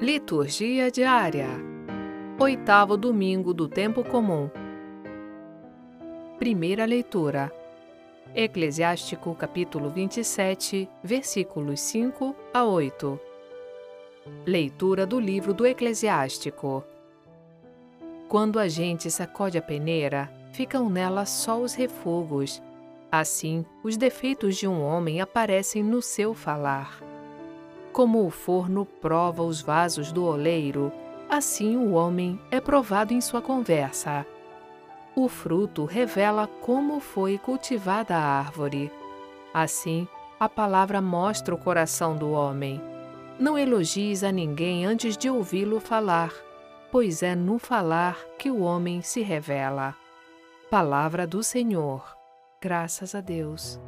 [0.00, 1.48] Liturgia diária.
[2.38, 4.48] Oitavo domingo do tempo comum.
[6.38, 7.52] Primeira leitura.
[8.32, 13.18] Eclesiástico capítulo 27, versículos 5 a 8.
[14.46, 16.84] Leitura do livro do Eclesiástico.
[18.28, 22.62] Quando a gente sacode a peneira, ficam nela só os refugos.
[23.10, 27.07] Assim, os defeitos de um homem aparecem no seu falar.
[27.98, 30.92] Como o forno prova os vasos do oleiro,
[31.28, 34.24] assim o homem é provado em sua conversa.
[35.16, 38.88] O fruto revela como foi cultivada a árvore.
[39.52, 40.06] Assim,
[40.38, 42.80] a palavra mostra o coração do homem.
[43.36, 46.32] Não elogies a ninguém antes de ouvi-lo falar,
[46.92, 49.92] pois é no falar que o homem se revela.
[50.70, 52.16] Palavra do Senhor.
[52.62, 53.80] Graças a Deus.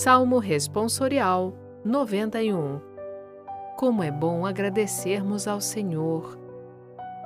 [0.00, 1.52] Salmo Responsorial
[1.84, 2.80] 91
[3.76, 6.38] Como é bom agradecermos ao Senhor!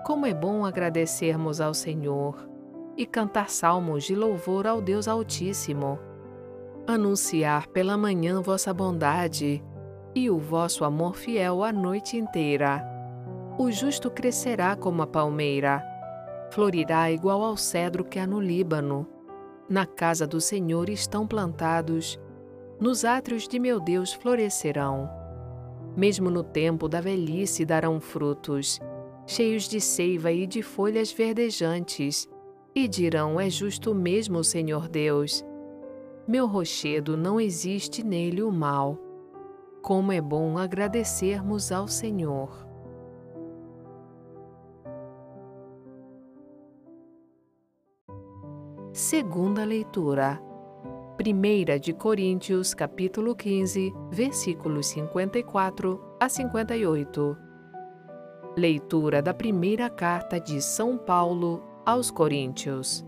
[0.07, 2.49] Como é bom agradecermos ao Senhor
[2.97, 5.99] e cantar salmos de louvor ao Deus Altíssimo.
[6.87, 9.63] Anunciar pela manhã vossa bondade
[10.15, 12.83] e o vosso amor fiel a noite inteira.
[13.59, 15.85] O justo crescerá como a palmeira,
[16.51, 19.07] florirá igual ao cedro que há no Líbano.
[19.69, 22.19] Na casa do Senhor estão plantados
[22.83, 25.09] nos átrios de meu Deus florescerão.
[25.97, 28.81] Mesmo no tempo da velhice darão frutos,
[29.25, 32.29] cheios de seiva e de folhas verdejantes,
[32.75, 35.45] e dirão: É justo mesmo o Senhor Deus.
[36.27, 38.99] Meu rochedo não existe nele o mal.
[39.81, 42.67] Como é bom agradecermos ao Senhor.
[48.93, 50.52] Segunda leitura.
[51.23, 57.37] Primeira de Coríntios, capítulo 15, versículos 54 a 58.
[58.57, 63.07] Leitura da primeira carta de São Paulo aos Coríntios.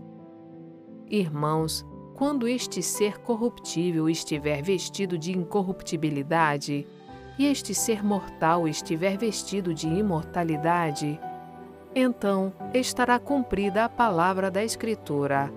[1.09, 6.87] Irmãos, quando este ser corruptível estiver vestido de incorruptibilidade,
[7.37, 11.19] e este ser mortal estiver vestido de imortalidade,
[11.93, 15.51] então estará cumprida a palavra da Escritura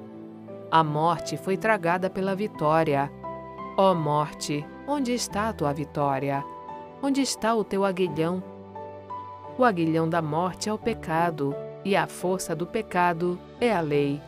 [0.71, 3.11] a morte foi tragada pela vitória.
[3.77, 6.45] Ó oh morte, onde está a tua vitória?
[7.03, 8.43] Onde está o teu aguilhão?
[9.57, 14.21] O aguilhão da morte é o pecado, e a força do pecado é a lei.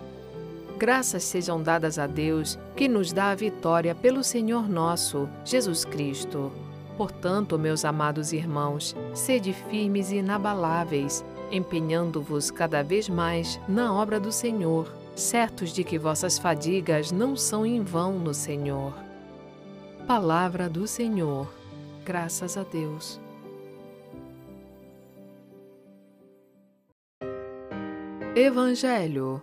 [0.79, 6.51] Graças sejam dadas a Deus, que nos dá a vitória pelo Senhor nosso, Jesus Cristo.
[6.97, 11.23] Portanto, meus amados irmãos, sede firmes e inabaláveis,
[11.53, 17.65] empenhando-vos cada vez mais na obra do Senhor certos de que vossas fadigas não são
[17.65, 18.95] em vão no Senhor.
[20.07, 21.49] Palavra do Senhor.
[22.05, 23.21] Graças a Deus.
[28.35, 29.43] Evangelho.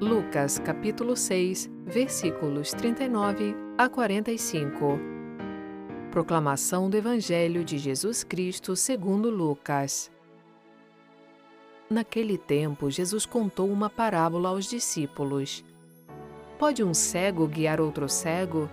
[0.00, 4.98] Lucas capítulo 6, versículos 39 a 45.
[6.10, 10.10] Proclamação do Evangelho de Jesus Cristo segundo Lucas.
[11.90, 15.64] Naquele tempo, Jesus contou uma parábola aos discípulos.
[16.58, 18.68] Pode um cego guiar outro cego?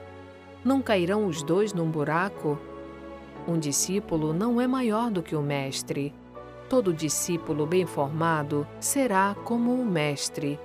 [0.65, 2.59] Não cairão os dois num buraco?
[3.47, 6.13] Um discípulo não é maior do que o mestre.
[6.67, 10.59] Todo discípulo bem formado será como o mestre.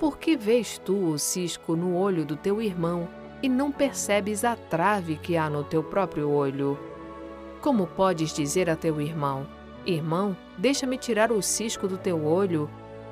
[0.00, 3.08] Por que vês tu o cisco no olho do teu irmão
[3.40, 6.76] e não percebes a trave que há no teu próprio olho?
[7.60, 9.46] Como podes dizer a teu irmão:
[9.86, 12.68] Irmão, deixa-me tirar o cisco do teu olho,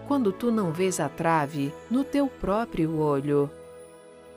[0.07, 3.51] quando tu não vês a trave no teu próprio olho.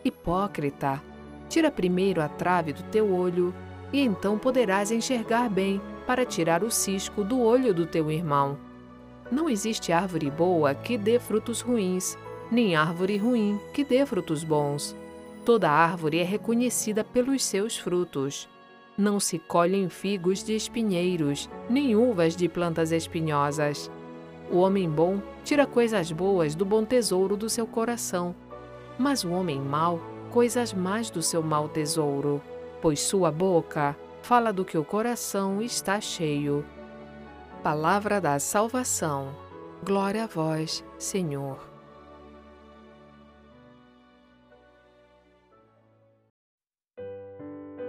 [0.03, 1.01] Hipócrita,
[1.49, 3.53] tira primeiro a trave do teu olho,
[3.91, 8.57] e então poderás enxergar bem para tirar o cisco do olho do teu irmão.
[9.31, 12.17] Não existe árvore boa que dê frutos ruins,
[12.51, 14.95] nem árvore ruim que dê frutos bons.
[15.43, 18.47] Toda árvore é reconhecida pelos seus frutos.
[18.97, 23.91] Não se colhem figos de espinheiros, nem uvas de plantas espinhosas.
[24.49, 28.33] O homem bom tira coisas boas do bom tesouro do seu coração,
[28.97, 29.99] mas o homem mau,
[30.31, 32.41] coisas más do seu mau tesouro,
[32.81, 36.65] pois sua boca fala do que o coração está cheio.
[37.61, 39.35] Palavra da salvação.
[39.83, 41.74] Glória a vós, Senhor.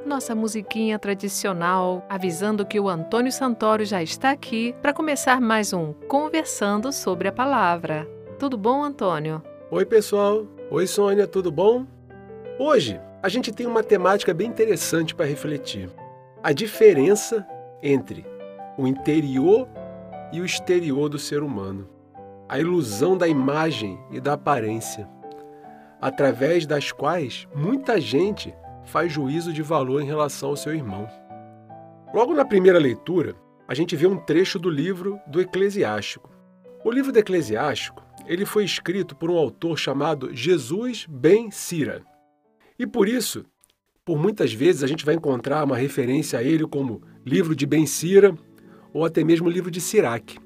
[0.07, 5.93] Nossa musiquinha tradicional, avisando que o Antônio Santoro já está aqui para começar mais um
[6.09, 8.09] Conversando sobre a Palavra.
[8.39, 9.43] Tudo bom, Antônio?
[9.71, 10.47] Oi, pessoal.
[10.71, 11.85] Oi, Sônia, tudo bom?
[12.59, 15.91] Hoje, a gente tem uma temática bem interessante para refletir:
[16.43, 17.45] a diferença
[17.83, 18.25] entre
[18.79, 19.69] o interior
[20.33, 21.89] e o exterior do ser humano,
[22.49, 25.09] a ilusão da imagem e da aparência,
[26.01, 28.55] através das quais muita gente
[28.87, 31.07] faz juízo de valor em relação ao seu irmão.
[32.15, 33.35] Logo na primeira leitura,
[33.69, 36.31] a gente vê um trecho do livro do Eclesiástico.
[36.85, 42.03] O livro do Eclesiástico ele foi escrito por um autor chamado Jesus Ben Sira.
[42.79, 43.45] E por isso,
[44.05, 47.87] por muitas vezes a gente vai encontrar uma referência a ele como livro de Ben
[47.87, 48.37] Sira
[48.93, 50.39] ou até mesmo livro de Sirac,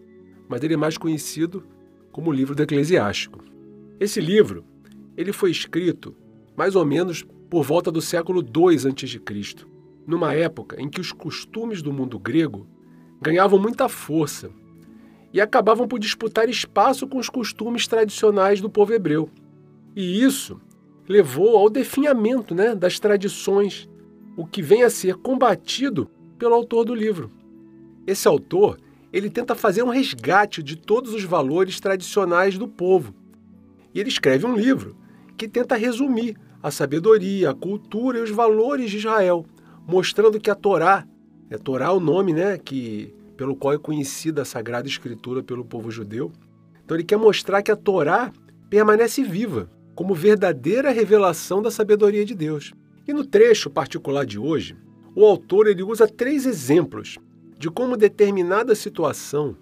[0.48, 1.66] mas ele é mais conhecido
[2.10, 3.44] como livro do Eclesiástico.
[4.00, 4.64] Esse livro
[5.16, 6.16] ele foi escrito
[6.56, 9.66] mais ou menos por volta do século II a.C.,
[10.06, 12.66] numa época em que os costumes do mundo grego
[13.20, 14.50] ganhavam muita força
[15.32, 19.28] e acabavam por disputar espaço com os costumes tradicionais do povo hebreu.
[19.94, 20.60] E isso
[21.08, 23.88] levou ao definhamento né, das tradições,
[24.36, 26.08] o que vem a ser combatido
[26.38, 27.30] pelo autor do livro.
[28.06, 28.78] Esse autor
[29.12, 33.12] ele tenta fazer um resgate de todos os valores tradicionais do povo.
[33.92, 34.96] E ele escreve um livro
[35.36, 39.46] que tenta resumir a sabedoria, a cultura e os valores de Israel,
[39.86, 41.06] mostrando que a Torá,
[41.48, 45.90] é Torá o nome, né, que pelo qual é conhecida a Sagrada Escritura pelo povo
[45.90, 46.30] judeu.
[46.84, 48.30] Então ele quer mostrar que a Torá
[48.68, 52.72] permanece viva, como verdadeira revelação da sabedoria de Deus.
[53.06, 54.76] E no trecho particular de hoje,
[55.14, 57.18] o autor ele usa três exemplos
[57.58, 59.56] de como determinada situação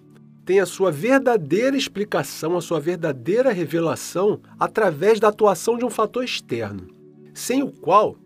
[0.48, 6.24] tem a sua verdadeira explicação, a sua verdadeira revelação através da atuação de um fator
[6.24, 6.86] externo,
[7.34, 8.16] sem o qual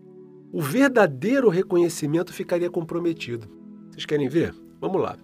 [0.49, 3.49] o verdadeiro reconhecimento ficaria comprometido.
[3.91, 4.55] Vocês querem ver?
[4.79, 5.17] Vamos lá.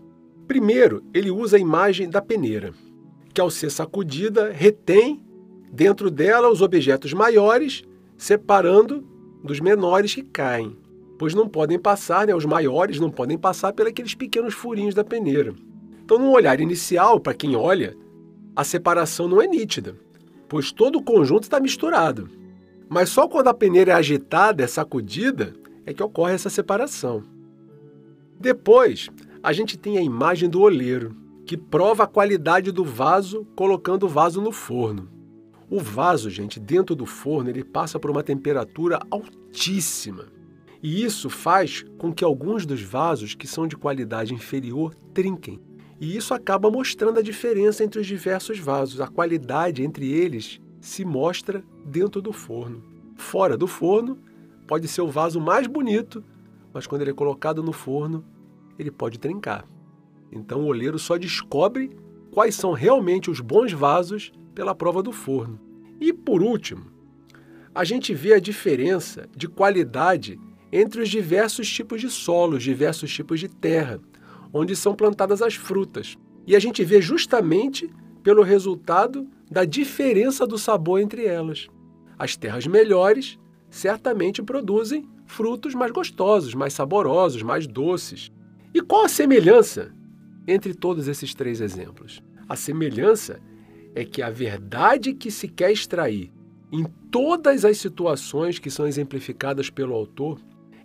[0.45, 2.73] Primeiro, ele usa a imagem da peneira,
[3.33, 5.23] que ao ser sacudida retém
[5.71, 7.81] dentro dela os objetos maiores,
[8.17, 9.07] separando
[9.41, 10.75] dos menores que caem,
[11.17, 15.55] pois não podem passar, né, os maiores não podem passar pelos pequenos furinhos da peneira.
[16.09, 17.95] Então, no olhar inicial, para quem olha,
[18.55, 19.95] a separação não é nítida,
[20.47, 22.27] pois todo o conjunto está misturado.
[22.89, 25.53] Mas só quando a peneira é agitada, é sacudida,
[25.85, 27.23] é que ocorre essa separação.
[28.39, 29.07] Depois,
[29.43, 31.15] a gente tem a imagem do oleiro,
[31.45, 35.07] que prova a qualidade do vaso colocando o vaso no forno.
[35.69, 40.25] O vaso, gente, dentro do forno, ele passa por uma temperatura altíssima.
[40.81, 45.68] E isso faz com que alguns dos vasos que são de qualidade inferior trinquem.
[45.99, 49.01] E isso acaba mostrando a diferença entre os diversos vasos.
[49.01, 52.81] A qualidade entre eles se mostra dentro do forno.
[53.15, 54.17] Fora do forno,
[54.65, 56.23] pode ser o vaso mais bonito,
[56.73, 58.23] mas quando ele é colocado no forno,
[58.77, 59.65] ele pode trincar.
[60.31, 61.91] Então o oleiro só descobre
[62.31, 65.59] quais são realmente os bons vasos pela prova do forno.
[65.99, 66.85] E por último,
[67.75, 70.39] a gente vê a diferença de qualidade
[70.71, 73.99] entre os diversos tipos de solos, diversos tipos de terra
[74.53, 76.17] onde são plantadas as frutas.
[76.45, 77.89] E a gente vê justamente
[78.23, 81.67] pelo resultado da diferença do sabor entre elas.
[82.17, 88.31] As terras melhores certamente produzem frutos mais gostosos, mais saborosos, mais doces.
[88.73, 89.93] E qual a semelhança
[90.47, 92.21] entre todos esses três exemplos?
[92.47, 93.39] A semelhança
[93.95, 96.31] é que a verdade que se quer extrair
[96.71, 100.39] em todas as situações que são exemplificadas pelo autor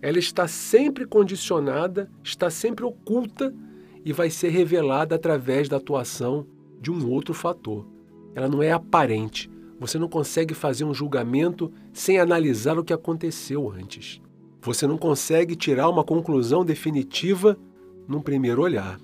[0.04, 3.54] ela está sempre condicionada, está sempre oculta
[4.04, 6.46] e vai ser revelada através da atuação
[6.78, 7.86] de um outro fator.
[8.34, 9.50] Ela não é aparente.
[9.80, 14.20] Você não consegue fazer um julgamento sem analisar o que aconteceu antes.
[14.60, 17.56] Você não consegue tirar uma conclusão definitiva
[18.06, 19.00] num primeiro olhar.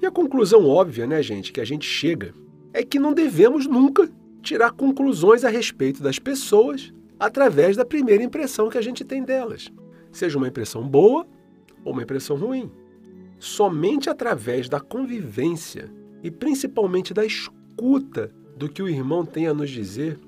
[0.00, 2.32] E a conclusão óbvia, né, gente, que a gente chega
[2.72, 4.08] é que não devemos nunca
[4.40, 9.68] tirar conclusões a respeito das pessoas através da primeira impressão que a gente tem delas
[10.18, 11.26] seja uma impressão boa
[11.84, 12.70] ou uma impressão ruim.
[13.38, 15.90] Somente através da convivência
[16.22, 20.18] e principalmente da escuta do que o irmão tem a nos dizer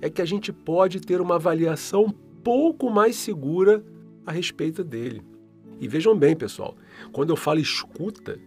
[0.00, 3.84] é que a gente pode ter uma avaliação pouco mais segura
[4.26, 5.22] a respeito dele.
[5.80, 6.76] E vejam bem, pessoal,
[7.12, 8.38] quando eu falo escuta,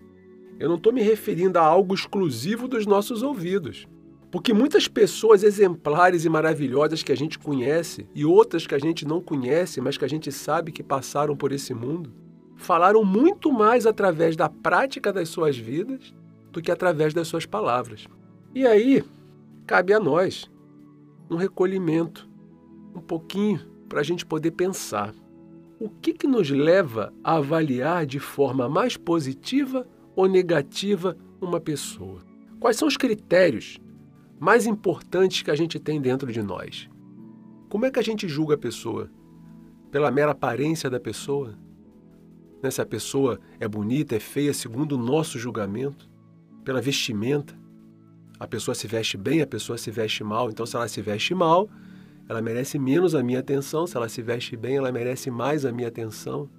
[0.60, 3.88] eu não estou me referindo a algo exclusivo dos nossos ouvidos.
[4.32, 9.06] Porque muitas pessoas exemplares e maravilhosas que a gente conhece e outras que a gente
[9.06, 12.14] não conhece, mas que a gente sabe que passaram por esse mundo,
[12.56, 16.14] falaram muito mais através da prática das suas vidas
[16.50, 18.08] do que através das suas palavras.
[18.56, 19.04] E aí,
[19.68, 20.50] cabe a nós
[21.30, 22.30] um recolhimento,
[22.96, 23.60] um pouquinho,
[23.90, 25.14] para a gente poder pensar.
[25.78, 29.86] O que, que nos leva a avaliar de forma mais positiva
[30.16, 32.22] ou negativa uma pessoa?
[32.60, 33.80] Quais são os critérios
[34.42, 36.90] mais importantes que a gente tem dentro de nós.
[37.70, 39.08] Como é que a gente julga a pessoa?
[39.92, 41.54] Pela mera aparência da pessoa?
[42.60, 42.72] Né?
[42.72, 46.10] Se a pessoa é bonita, é feia, segundo o nosso julgamento?
[46.66, 47.56] Pela vestimenta?
[48.40, 50.50] A pessoa se veste bem, a pessoa se veste mal.
[50.50, 51.70] Então, se ela se veste mal,
[52.28, 53.86] ela merece menos a minha atenção.
[53.86, 56.50] Se ela se veste bem, ela merece mais a minha atenção.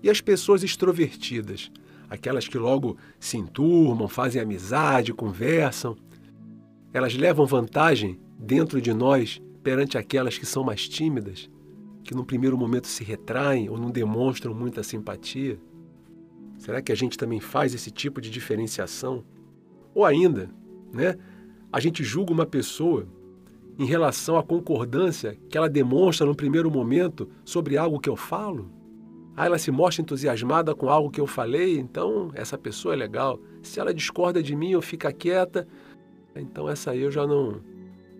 [0.00, 1.68] E as pessoas extrovertidas?
[2.08, 5.96] Aquelas que logo se enturmam, fazem amizade, conversam.
[6.92, 11.48] Elas levam vantagem dentro de nós perante aquelas que são mais tímidas,
[12.04, 15.58] que no primeiro momento se retraem ou não demonstram muita simpatia?
[16.58, 19.24] Será que a gente também faz esse tipo de diferenciação?
[19.94, 20.50] Ou ainda,
[20.92, 21.16] né,
[21.72, 23.06] a gente julga uma pessoa
[23.78, 28.70] em relação à concordância que ela demonstra no primeiro momento sobre algo que eu falo?
[29.34, 33.40] Ah, ela se mostra entusiasmada com algo que eu falei, então essa pessoa é legal.
[33.62, 35.66] Se ela discorda de mim ou fica quieta,
[36.40, 37.60] então essa aí eu já não,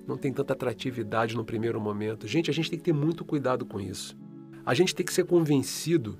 [0.06, 2.26] não tem tanta atratividade no primeiro momento.
[2.26, 4.16] Gente, a gente tem que ter muito cuidado com isso.
[4.64, 6.16] A gente tem que ser convencido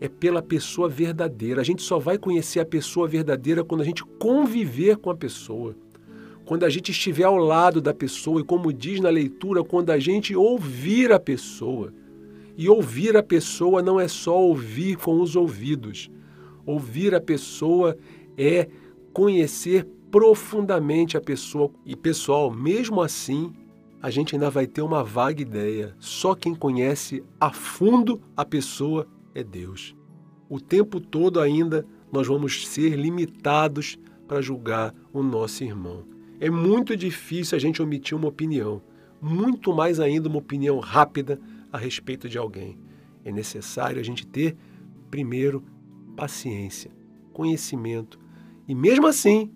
[0.00, 1.60] é pela pessoa verdadeira.
[1.60, 5.74] A gente só vai conhecer a pessoa verdadeira quando a gente conviver com a pessoa.
[6.44, 9.98] Quando a gente estiver ao lado da pessoa e, como diz na leitura, quando a
[9.98, 11.92] gente ouvir a pessoa.
[12.56, 16.10] E ouvir a pessoa não é só ouvir com os ouvidos.
[16.66, 17.96] Ouvir a pessoa
[18.36, 18.68] é
[19.12, 21.72] conhecer profundamente a pessoa.
[21.84, 23.52] E pessoal, mesmo assim,
[24.00, 25.92] a gente ainda vai ter uma vaga ideia.
[25.98, 29.92] Só quem conhece a fundo a pessoa é Deus.
[30.48, 36.04] O tempo todo ainda nós vamos ser limitados para julgar o nosso irmão.
[36.38, 38.80] É muito difícil a gente omitir uma opinião,
[39.20, 41.40] muito mais ainda uma opinião rápida
[41.72, 42.78] a respeito de alguém.
[43.24, 44.56] É necessário a gente ter,
[45.10, 45.64] primeiro,
[46.14, 46.92] paciência,
[47.32, 48.16] conhecimento
[48.68, 49.50] e, mesmo assim,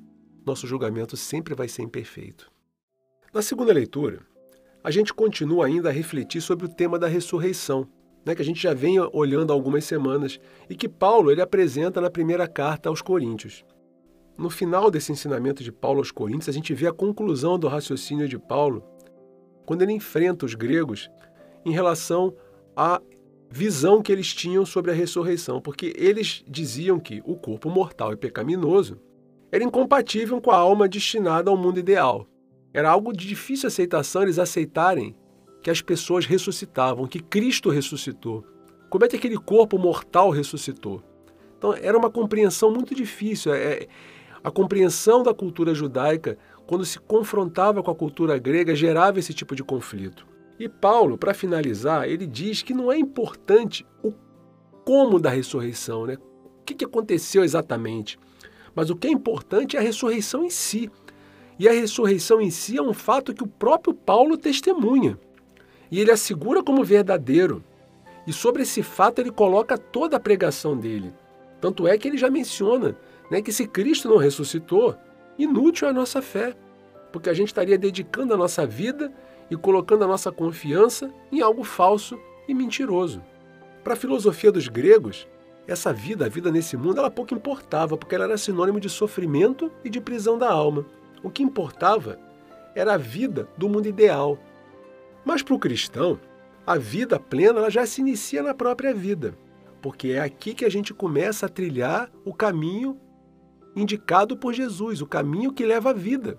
[0.48, 2.50] nosso julgamento sempre vai ser imperfeito.
[3.32, 4.20] Na segunda leitura,
[4.82, 7.86] a gente continua ainda a refletir sobre o tema da ressurreição,
[8.24, 12.00] né, que a gente já vem olhando há algumas semanas e que Paulo ele apresenta
[12.00, 13.64] na primeira carta aos Coríntios.
[14.36, 18.28] No final desse ensinamento de Paulo aos Coríntios, a gente vê a conclusão do raciocínio
[18.28, 18.82] de Paulo
[19.66, 21.10] quando ele enfrenta os gregos
[21.64, 22.34] em relação
[22.74, 23.02] à
[23.50, 28.16] visão que eles tinham sobre a ressurreição, porque eles diziam que o corpo mortal e
[28.16, 28.98] pecaminoso
[29.50, 32.26] era incompatível com a alma destinada ao mundo ideal.
[32.72, 35.16] Era algo de difícil aceitação eles aceitarem
[35.62, 38.44] que as pessoas ressuscitavam, que Cristo ressuscitou.
[38.90, 41.02] Como é que aquele corpo mortal ressuscitou?
[41.56, 43.52] Então, era uma compreensão muito difícil.
[43.52, 43.86] É,
[44.42, 49.56] a compreensão da cultura judaica, quando se confrontava com a cultura grega, gerava esse tipo
[49.56, 50.26] de conflito.
[50.58, 54.12] E Paulo, para finalizar, ele diz que não é importante o
[54.84, 56.16] como da ressurreição, né?
[56.16, 58.18] o que aconteceu exatamente.
[58.78, 60.88] Mas o que é importante é a ressurreição em si.
[61.58, 65.18] E a ressurreição em si é um fato que o próprio Paulo testemunha.
[65.90, 67.64] E ele assegura como verdadeiro.
[68.24, 71.12] E sobre esse fato ele coloca toda a pregação dele.
[71.60, 72.96] Tanto é que ele já menciona
[73.28, 74.94] né, que se Cristo não ressuscitou,
[75.36, 76.54] inútil é a nossa fé,
[77.12, 79.12] porque a gente estaria dedicando a nossa vida
[79.50, 82.16] e colocando a nossa confiança em algo falso
[82.46, 83.20] e mentiroso.
[83.82, 85.26] Para a filosofia dos gregos,
[85.68, 89.70] essa vida, a vida nesse mundo, ela pouco importava, porque ela era sinônimo de sofrimento
[89.84, 90.86] e de prisão da alma.
[91.22, 92.18] O que importava
[92.74, 94.38] era a vida do mundo ideal.
[95.26, 96.18] Mas para o cristão,
[96.66, 99.36] a vida plena ela já se inicia na própria vida,
[99.82, 102.98] porque é aqui que a gente começa a trilhar o caminho
[103.76, 106.38] indicado por Jesus, o caminho que leva à vida.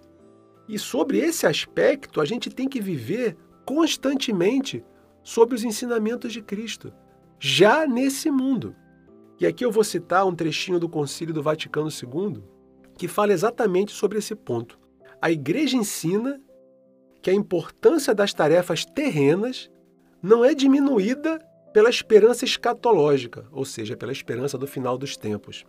[0.67, 4.83] E sobre esse aspecto, a gente tem que viver constantemente
[5.21, 6.91] sobre os ensinamentos de Cristo,
[7.39, 8.75] já nesse mundo.
[9.39, 12.43] E aqui eu vou citar um trechinho do Concílio do Vaticano II
[12.97, 14.77] que fala exatamente sobre esse ponto.
[15.21, 16.41] A Igreja ensina
[17.21, 19.71] que a importância das tarefas terrenas
[20.21, 21.39] não é diminuída
[21.73, 25.65] pela esperança escatológica, ou seja, pela esperança do final dos tempos,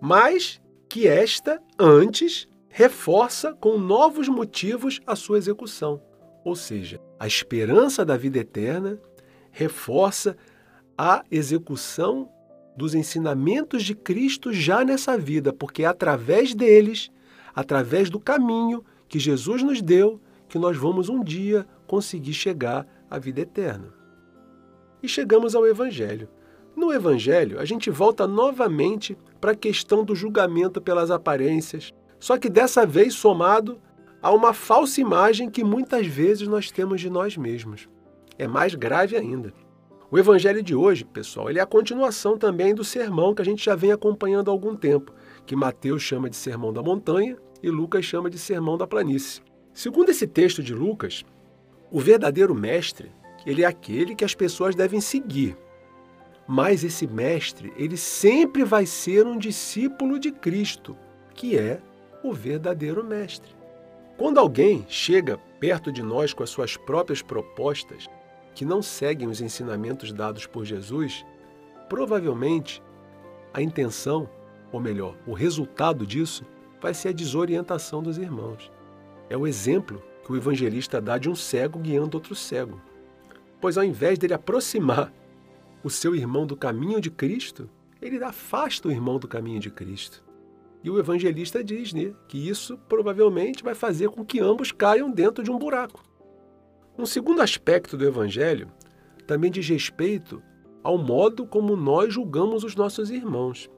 [0.00, 6.02] mas que esta, antes, reforça com novos motivos a sua execução.
[6.44, 9.00] Ou seja, a esperança da vida eterna
[9.50, 10.36] reforça
[10.98, 12.30] a execução
[12.76, 17.10] dos ensinamentos de Cristo já nessa vida, porque é através deles,
[17.54, 23.18] através do caminho que Jesus nos deu, que nós vamos um dia conseguir chegar à
[23.18, 23.92] vida eterna.
[25.02, 26.28] E chegamos ao Evangelho.
[26.74, 32.48] No Evangelho, a gente volta novamente para a questão do julgamento pelas aparências, só que
[32.48, 33.78] dessa vez somado
[34.20, 37.88] a uma falsa imagem que muitas vezes nós temos de nós mesmos.
[38.38, 39.52] É mais grave ainda.
[40.14, 43.64] O evangelho de hoje, pessoal, ele é a continuação também do sermão que a gente
[43.64, 45.12] já vem acompanhando há algum tempo,
[45.44, 49.42] que Mateus chama de sermão da montanha e Lucas chama de sermão da planície.
[49.72, 51.24] Segundo esse texto de Lucas,
[51.90, 53.10] O verdadeiro mestre,
[53.44, 55.56] ele é aquele que as pessoas devem seguir.
[56.46, 60.96] Mas esse mestre, ele sempre vai ser um discípulo de Cristo,
[61.34, 61.80] que é
[62.22, 63.50] o verdadeiro mestre.
[64.16, 68.06] Quando alguém chega perto de nós com as suas próprias propostas,
[68.54, 71.24] que não seguem os ensinamentos dados por Jesus,
[71.88, 72.82] provavelmente
[73.52, 74.28] a intenção,
[74.72, 76.44] ou melhor, o resultado disso,
[76.80, 78.70] vai ser a desorientação dos irmãos.
[79.28, 82.80] É o exemplo que o evangelista dá de um cego guiando outro cego.
[83.60, 85.12] Pois ao invés dele aproximar
[85.82, 87.68] o seu irmão do caminho de Cristo,
[88.00, 90.22] ele afasta o irmão do caminho de Cristo.
[90.82, 95.42] E o evangelista diz né, que isso provavelmente vai fazer com que ambos caiam dentro
[95.42, 96.02] de um buraco.
[96.96, 98.70] Um segundo aspecto do evangelho
[99.26, 100.40] também diz respeito
[100.82, 103.68] ao modo como nós julgamos os nossos irmãos.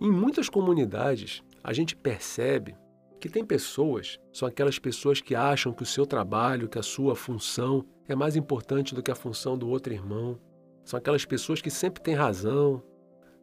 [0.00, 2.74] Em muitas comunidades, a gente percebe
[3.20, 7.14] que tem pessoas, são aquelas pessoas que acham que o seu trabalho, que a sua
[7.14, 10.38] função é mais importante do que a função do outro irmão.
[10.84, 12.82] São aquelas pessoas que sempre têm razão,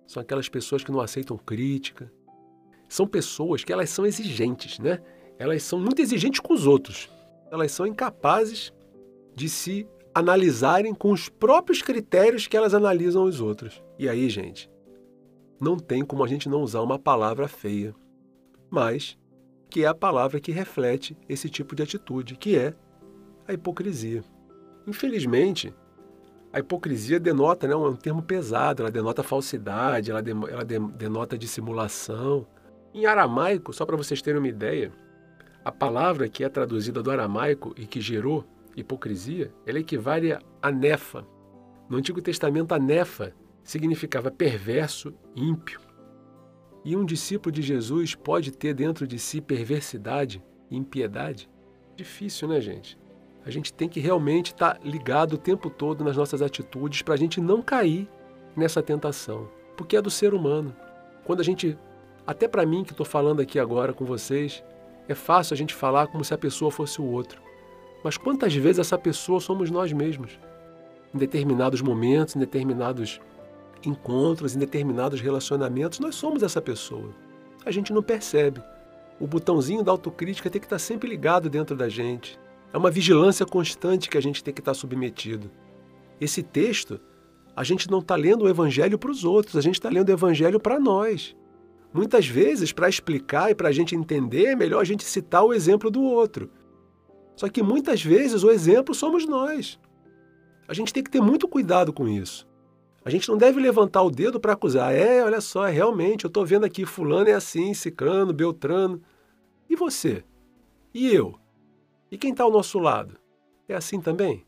[0.06, 2.12] são aquelas pessoas que não aceitam crítica,
[2.90, 5.00] são pessoas que elas são exigentes, né?
[5.40, 7.10] Elas são muito exigentes com os outros.
[7.50, 8.74] Elas são incapazes
[9.36, 13.82] de se analisarem com os próprios critérios que elas analisam os outros.
[13.98, 14.70] E aí, gente,
[15.60, 17.96] não tem como a gente não usar uma palavra feia,
[18.70, 19.18] mas
[19.70, 22.74] que é a palavra que reflete esse tipo de atitude, que é
[23.48, 24.24] a hipocrisia.
[24.86, 25.74] Infelizmente,
[26.52, 32.46] a hipocrisia denota, né, um termo pesado, ela denota falsidade, ela, ela denota dissimulação.
[32.94, 34.92] Em aramaico, só para vocês terem uma ideia,
[35.64, 38.44] a palavra que é traduzida do aramaico e que gerou
[38.76, 41.26] hipocrisia, ela equivale a nefa.
[41.90, 45.80] No Antigo Testamento, a nefa significava perverso, ímpio.
[46.84, 51.50] E um discípulo de Jesus pode ter dentro de si perversidade e impiedade?
[51.96, 52.98] Difícil, né, gente?
[53.46, 57.14] A gente tem que realmente estar tá ligado o tempo todo nas nossas atitudes para
[57.14, 58.08] a gente não cair
[58.56, 60.76] nessa tentação, porque é do ser humano.
[61.24, 61.78] Quando a gente
[62.26, 64.64] até para mim que estou falando aqui agora com vocês,
[65.08, 67.41] é fácil a gente falar como se a pessoa fosse o outro.
[68.04, 70.40] Mas quantas vezes essa pessoa somos nós mesmos?
[71.14, 73.20] Em determinados momentos, em determinados
[73.86, 77.14] encontros, em determinados relacionamentos, nós somos essa pessoa.
[77.66, 78.62] A gente não percebe.
[79.20, 82.40] O botãozinho da autocrítica tem que estar sempre ligado dentro da gente.
[82.74, 85.52] É uma vigilância constante que a gente tem que estar submetido.
[86.20, 87.00] Esse texto,
[87.56, 90.14] a gente não está lendo o Evangelho para os outros, a gente está lendo o
[90.14, 91.36] Evangelho para nós.
[91.94, 95.54] Muitas vezes, para explicar e para a gente entender, é melhor a gente citar o
[95.54, 96.50] exemplo do outro.
[97.36, 99.80] Só que muitas vezes o exemplo somos nós.
[100.68, 102.48] A gente tem que ter muito cuidado com isso.
[103.04, 104.94] A gente não deve levantar o dedo para acusar.
[104.94, 109.02] É, olha só, é realmente, eu estou vendo aqui, fulano é assim, cicrano, beltrano.
[109.70, 110.24] E você?
[110.94, 111.36] E eu?
[112.12, 113.18] E quem está ao nosso lado?
[113.68, 114.46] É assim também?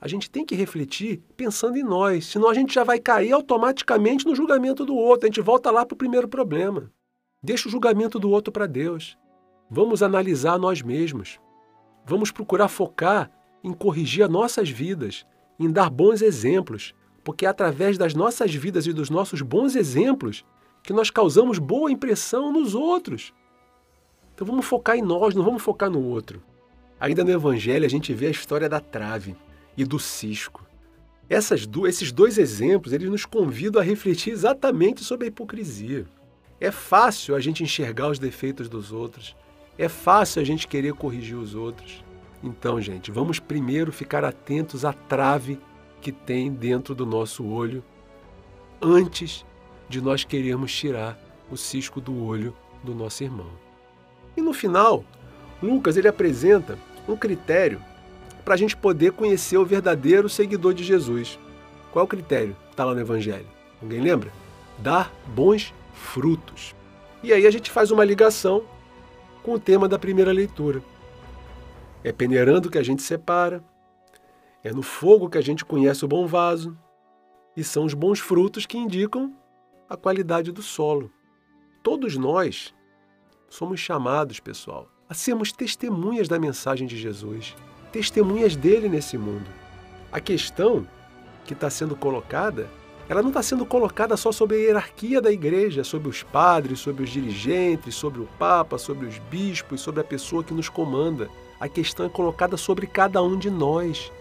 [0.00, 4.24] A gente tem que refletir pensando em nós, senão a gente já vai cair automaticamente
[4.24, 5.26] no julgamento do outro.
[5.26, 6.90] A gente volta lá para o primeiro problema.
[7.42, 9.18] Deixa o julgamento do outro para Deus.
[9.68, 11.38] Vamos analisar nós mesmos.
[12.08, 13.30] Vamos procurar focar
[13.62, 15.26] em corrigir as nossas vidas,
[15.60, 20.42] em dar bons exemplos, porque é através das nossas vidas e dos nossos bons exemplos
[20.82, 23.34] que nós causamos boa impressão nos outros.
[24.34, 26.42] Então vamos focar em nós, não vamos focar no outro.
[26.98, 29.36] Ainda no Evangelho a gente vê a história da trave
[29.76, 30.66] e do cisco.
[31.68, 36.06] Do, esses dois exemplos eles nos convidam a refletir exatamente sobre a hipocrisia.
[36.58, 39.36] É fácil a gente enxergar os defeitos dos outros.
[39.78, 42.04] É fácil a gente querer corrigir os outros.
[42.42, 45.58] Então, gente, vamos primeiro ficar atentos à trave
[46.00, 47.82] que tem dentro do nosso olho
[48.82, 49.44] antes
[49.88, 51.18] de nós querermos tirar
[51.50, 53.50] o cisco do olho do nosso irmão.
[54.36, 55.04] E no final,
[55.62, 57.80] Lucas ele apresenta um critério
[58.44, 61.38] para a gente poder conhecer o verdadeiro seguidor de Jesus.
[61.92, 62.56] Qual é o critério?
[62.70, 63.46] Está lá no Evangelho.
[63.80, 64.32] Alguém lembra?
[64.78, 66.74] Dar bons frutos.
[67.22, 68.64] E aí a gente faz uma ligação
[69.48, 70.82] com o tema da primeira leitura.
[72.04, 73.64] É peneirando que a gente separa,
[74.62, 76.76] é no fogo que a gente conhece o bom vaso,
[77.56, 79.34] e são os bons frutos que indicam
[79.88, 81.10] a qualidade do solo.
[81.82, 82.74] Todos nós
[83.48, 87.56] somos chamados, pessoal, a sermos testemunhas da mensagem de Jesus
[87.90, 89.50] testemunhas dele nesse mundo.
[90.12, 90.86] A questão
[91.46, 92.68] que está sendo colocada,
[93.08, 97.04] ela não está sendo colocada só sobre a hierarquia da igreja, sobre os padres, sobre
[97.04, 101.30] os dirigentes, sobre o Papa, sobre os bispos, sobre a pessoa que nos comanda.
[101.58, 104.12] A questão é colocada sobre cada um de nós.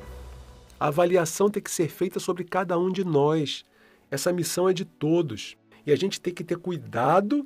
[0.80, 3.66] A avaliação tem que ser feita sobre cada um de nós.
[4.10, 5.58] Essa missão é de todos.
[5.86, 7.46] E a gente tem que ter cuidado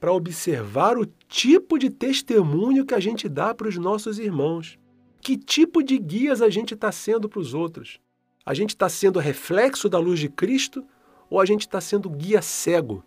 [0.00, 4.76] para observar o tipo de testemunho que a gente dá para os nossos irmãos.
[5.20, 8.00] Que tipo de guias a gente está sendo para os outros?
[8.44, 10.84] A gente está sendo reflexo da luz de Cristo
[11.28, 13.04] ou a gente está sendo guia cego,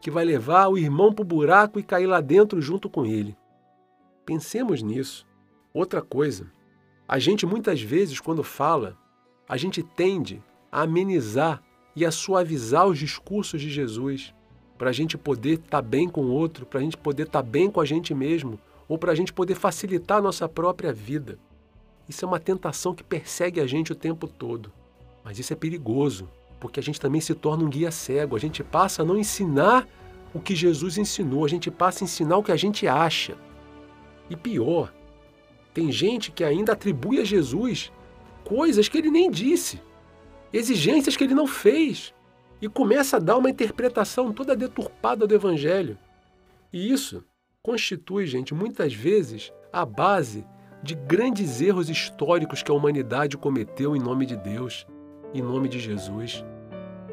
[0.00, 3.36] que vai levar o irmão para o buraco e cair lá dentro junto com ele?
[4.26, 5.26] Pensemos nisso.
[5.72, 6.46] Outra coisa,
[7.08, 8.96] a gente muitas vezes, quando fala,
[9.48, 11.62] a gente tende a amenizar
[11.96, 14.34] e a suavizar os discursos de Jesus
[14.76, 17.42] para a gente poder estar tá bem com o outro, para a gente poder estar
[17.42, 20.92] tá bem com a gente mesmo, ou para a gente poder facilitar a nossa própria
[20.92, 21.38] vida.
[22.08, 24.72] Isso é uma tentação que persegue a gente o tempo todo.
[25.24, 26.28] Mas isso é perigoso,
[26.60, 28.36] porque a gente também se torna um guia cego.
[28.36, 29.88] A gente passa a não ensinar
[30.34, 33.36] o que Jesus ensinou, a gente passa a ensinar o que a gente acha.
[34.28, 34.92] E pior,
[35.72, 37.92] tem gente que ainda atribui a Jesus
[38.44, 39.80] coisas que ele nem disse,
[40.52, 42.12] exigências que ele não fez,
[42.60, 45.98] e começa a dar uma interpretação toda deturpada do Evangelho.
[46.72, 47.24] E isso
[47.62, 50.44] constitui, gente, muitas vezes a base
[50.84, 54.86] de grandes erros históricos que a humanidade cometeu em nome de Deus,
[55.32, 56.44] em nome de Jesus.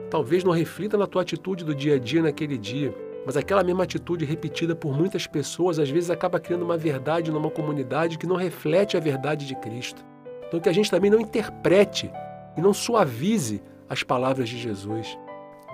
[0.10, 2.93] Talvez não reflita na tua atitude do dia a dia naquele dia,
[3.25, 7.49] mas aquela mesma atitude repetida por muitas pessoas às vezes acaba criando uma verdade numa
[7.49, 10.03] comunidade que não reflete a verdade de Cristo.
[10.49, 12.12] Então que a gente também não interprete
[12.57, 15.17] e não suavize as palavras de Jesus.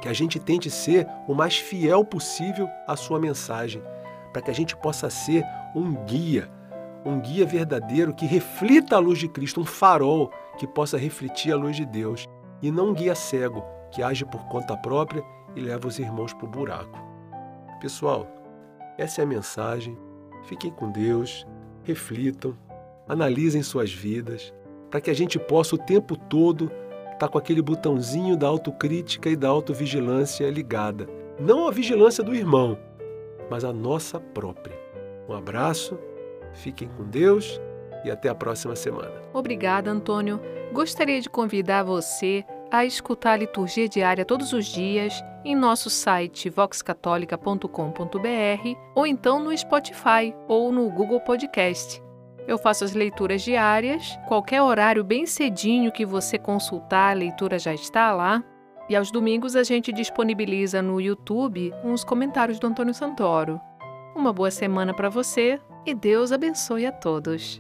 [0.04, 3.82] Que a gente tente ser o mais fiel possível à sua mensagem
[4.32, 6.48] para que a gente possa ser um guia,
[7.08, 11.56] um guia verdadeiro que reflita a luz de Cristo, um farol que possa refletir a
[11.56, 12.26] luz de Deus,
[12.62, 15.24] e não um guia cego que age por conta própria
[15.56, 17.00] e leva os irmãos para o buraco.
[17.80, 18.28] Pessoal,
[18.98, 19.98] essa é a mensagem.
[20.44, 21.48] Fiquem com Deus,
[21.84, 22.58] reflitam,
[23.08, 24.54] analisem suas vidas,
[24.90, 26.66] para que a gente possa o tempo todo
[27.14, 31.08] estar tá com aquele botãozinho da autocrítica e da autovigilância ligada.
[31.40, 32.78] Não a vigilância do irmão,
[33.50, 34.78] mas a nossa própria.
[35.30, 35.98] Um abraço,
[36.58, 37.60] fiquem com Deus
[38.04, 39.12] e até a próxima semana.
[39.34, 40.40] Obrigada, Antônio.
[40.74, 46.50] Gostaria de convidar você a escutar a liturgia diária todos os dias em nosso site
[46.50, 47.70] voxcatolica.com.br
[48.94, 52.02] ou então no Spotify ou no Google Podcast.
[52.48, 57.74] Eu faço as leituras diárias, qualquer horário bem cedinho que você consultar, a leitura já
[57.74, 58.44] está lá.
[58.90, 63.60] E aos domingos a gente disponibiliza no YouTube uns comentários do Antônio Santoro.
[64.16, 67.60] Uma boa semana para você e Deus abençoe a todos.